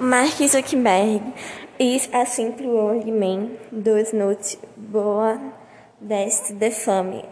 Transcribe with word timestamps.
Mark 0.00 0.38
Zuckerberg 0.38 1.36
is 1.76 2.08
a 2.14 2.24
simple 2.24 2.78
old 2.78 3.04
man, 3.08 3.58
does 3.82 4.12
not 4.12 4.54
boa 4.76 5.52
dest 6.00 6.60
the 6.60 6.70
fame. 6.70 7.26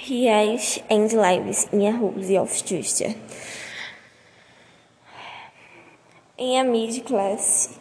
He 0.00 0.24
has 0.28 0.78
and 0.88 1.12
lives 1.12 1.68
in 1.70 1.82
a 1.82 1.92
house 1.92 2.30
of 2.30 2.64
justice. 2.64 3.14
In 6.38 6.66
a 6.66 6.70
mid 6.70 7.04
class, 7.04 7.78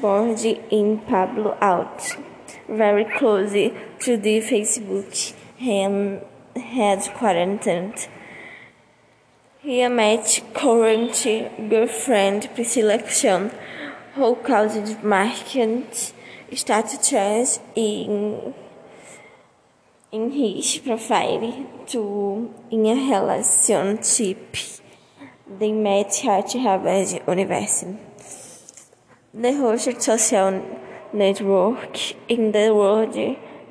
board 0.00 0.38
in 0.70 1.00
Palo 1.00 1.58
Alto, 1.60 2.22
very 2.68 3.06
close 3.18 3.50
to 3.50 4.16
the 4.16 4.40
Facebook 4.40 5.34
headquarters. 6.54 8.08
He 9.68 9.86
met 9.88 10.40
current 10.54 11.26
girlfriend 11.68 12.48
Priscilla 12.54 13.02
Chan, 13.02 13.50
who 14.14 14.34
caused 14.36 15.04
market 15.04 16.14
status 16.54 17.60
in, 17.74 18.54
in 20.10 20.30
his 20.30 20.78
profile 20.78 21.66
to 21.88 22.54
in 22.70 22.86
a 22.86 22.94
relationship. 22.94 24.56
They 25.58 25.72
met 25.72 26.24
at 26.24 26.50
Harvard 26.54 27.20
University. 27.28 27.98
The 29.34 29.52
host 29.52 30.00
social 30.00 30.64
network 31.12 31.94
in 32.26 32.52
the 32.52 32.74
world 32.74 33.14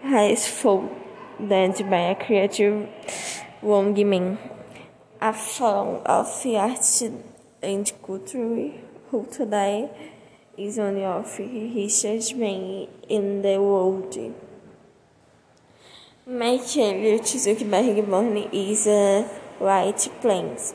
has 0.04 0.48
founded 0.48 1.90
by 1.90 2.04
a 2.12 2.24
creative 2.24 2.88
young 3.64 4.08
man 4.08 4.38
a 5.20 5.34
form 5.34 6.02
of 6.06 6.46
art 6.46 7.02
and 7.64 7.92
culture 8.06 8.72
who 9.10 9.26
today 9.32 9.90
is 10.58 10.78
one 10.78 11.02
of 11.04 11.40
richest 11.40 12.36
men 12.36 12.88
in 13.10 13.42
the 13.42 13.60
world. 13.60 14.16
Michael 16.28 17.20
Zuckerberg 17.24 18.06
born 18.10 18.38
is 18.52 18.86
a 18.88 19.24
white 19.60 20.08
plains 20.22 20.74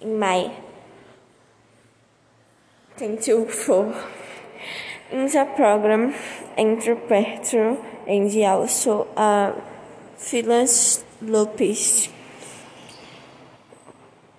in 0.00 0.18
May 0.18 0.52
2004 2.98 3.94
in 5.10 5.26
the 5.26 5.44
program 5.56 6.14
interpreter 6.58 7.76
and 8.06 8.44
also 8.44 9.06
a 9.16 9.54
philanthropist 10.16 12.10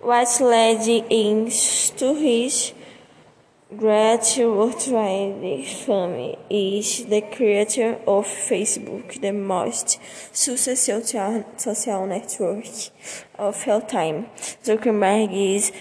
what 0.06 0.39
led 0.39 0.86
him 0.86 1.50
to 1.98 2.14
his 2.14 2.73
great 3.75 4.38
worldwide 4.38 5.66
fame 5.66 6.36
is 6.47 7.06
the 7.08 7.22
creator 7.22 7.97
of 8.06 8.28
Facebook, 8.28 9.20
the 9.20 9.31
most 9.31 10.00
successful 10.31 11.02
social 11.58 12.06
network 12.06 12.66
of 13.39 13.67
all 13.67 13.81
time. 13.81 14.28
Zuckerberg 14.64 15.34
is 15.34 15.72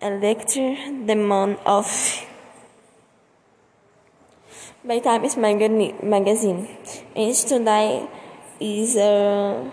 elected 0.00 1.06
the 1.06 1.14
man 1.14 1.58
of 1.66 1.86
by 4.82 4.98
Times 5.00 5.36
Magazine. 5.36 6.68
And 7.14 7.34
today 7.34 8.08
is 8.58 8.96
a 8.96 9.70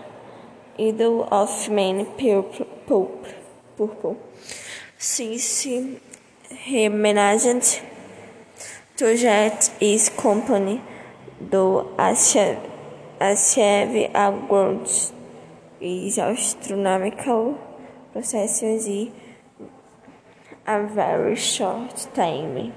idol 0.78 1.28
of 1.30 1.70
many 1.70 2.04
people 2.18 2.42
purple. 3.76 4.18
Since 4.98 5.62
he 5.62 6.88
managed 6.88 7.80
to 8.96 9.16
get 9.16 9.70
his 9.80 10.08
company 10.08 10.80
do 11.50 11.94
achieve 11.98 12.58
awards 14.14 15.12
is 15.80 16.18
astronomical 16.18 17.58
processes 18.12 18.86
in 18.86 19.12
a 20.66 20.86
very 20.86 21.36
short 21.36 22.08
time. 22.14 22.72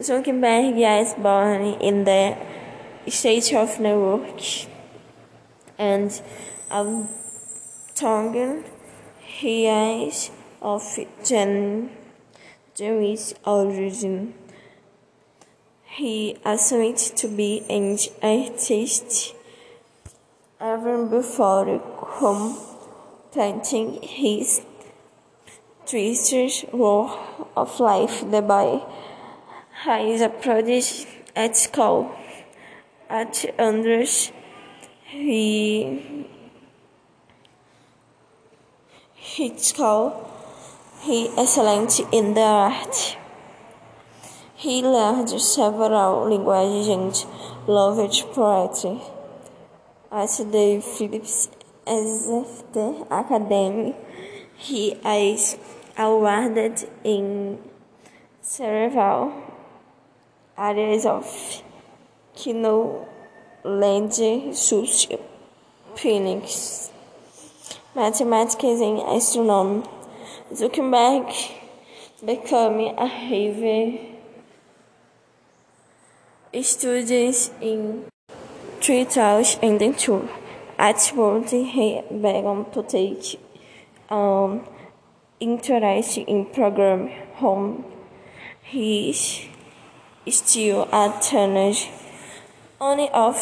Zuckerberg 0.00 0.74
was 0.74 1.14
born 1.14 1.62
in 1.80 2.04
the 2.04 2.36
state 3.08 3.52
of 3.54 3.80
New 3.80 3.88
York 3.88 4.40
and 5.78 6.22
of 6.70 7.08
Tongan 7.94 8.64
he 9.26 9.66
is 9.66 10.30
of 10.60 10.82
Jewish 12.74 13.34
origin. 13.44 14.34
He 15.84 16.36
assumed 16.44 16.98
to 16.98 17.28
be 17.28 17.64
an 17.68 17.98
artist 18.22 19.34
even 20.60 21.08
before 21.08 21.80
completing 22.18 24.02
his 24.02 24.62
twisted 25.86 26.72
war 26.72 27.18
of 27.56 27.78
life. 27.80 28.28
The 28.30 28.42
boy 28.42 28.82
is 29.86 30.20
a 30.20 30.28
prodigy 30.28 31.06
at 31.36 31.56
school. 31.56 32.10
At 33.08 33.44
Andrews, 33.58 34.32
he 35.04 36.26
Hitchcock, 39.36 40.30
he 41.00 41.28
excellent 41.36 41.98
in 42.12 42.34
the 42.34 42.40
art. 42.40 43.16
He 44.54 44.80
learned 44.80 45.28
several 45.28 46.30
languages 46.30 46.86
and 46.86 47.26
loved 47.66 48.14
poetry 48.32 49.00
at 50.12 50.30
the 50.38 50.80
Phillips 50.80 51.48
Exeter 51.84 52.94
Academy. 53.10 53.96
He 54.56 54.92
is 55.04 55.58
awarded 55.98 56.88
in 57.02 57.58
several 58.40 59.32
areas 60.56 61.06
of 61.06 61.26
knowledge, 62.46 64.54
such 64.54 65.08
Phoenix 65.96 66.92
mathematics 67.94 68.80
and 68.80 68.98
astronomy. 68.98 69.84
Zuckerberg 70.52 71.32
became 72.24 72.94
a 72.98 73.06
Harvard 73.06 74.00
student 76.62 77.50
in 77.60 78.04
2002. 78.80 80.28
At 80.76 81.12
World, 81.14 81.50
he 81.50 82.02
began 82.10 82.64
to 82.72 82.82
take 82.82 83.40
um, 84.10 84.66
interest 85.38 86.18
in 86.18 86.46
program 86.46 87.08
home. 87.34 87.84
He 88.62 89.10
is 89.10 89.46
still 90.26 90.88
attends 90.92 91.86
only 92.80 93.08
of 93.10 93.36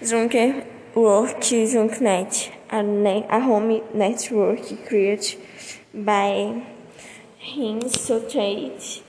Zunker 0.00 0.66
work 0.94 1.40
ZuckNet 1.40 2.50
a 2.74 3.40
home 3.40 3.80
network 3.94 4.86
created 4.86 5.40
by 5.94 6.62
him 7.38 7.80
Sotrate. 7.80 9.02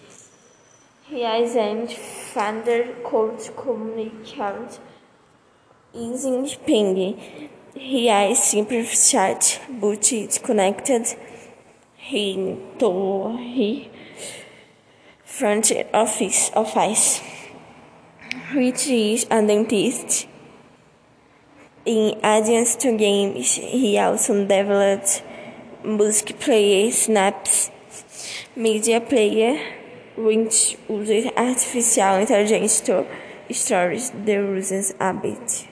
He 1.08 1.24
is 1.24 1.56
and 1.56 1.92
founder 1.92 2.94
code 3.04 3.50
communicate 3.56 4.80
using 5.94 6.48
ping. 6.66 7.20
He 7.74 8.10
is 8.10 8.44
simple 8.44 8.84
chat 8.84 9.62
but 9.82 10.14
it's 10.14 10.38
connected 10.38 11.08
him 11.96 12.78
to 12.78 13.36
he 13.38 13.90
front 15.24 15.72
office 15.92 16.52
office 16.54 17.20
which 18.54 18.88
is 18.88 19.26
a 19.32 19.42
dentist. 19.46 20.28
In 21.86 22.18
addition 22.24 22.80
to 22.80 22.98
games, 22.98 23.56
he 23.58 24.00
also 24.00 24.44
developed 24.44 25.22
music 25.84 26.40
player 26.40 26.90
Snaps, 26.90 27.70
media 28.56 29.00
player, 29.00 29.60
which 30.18 30.78
uses 30.90 31.28
artificial 31.38 32.16
intelligence 32.16 32.82
to 32.82 33.06
store 33.52 33.96
the 34.26 34.34
user's 34.34 34.96
habits. 35.00 35.68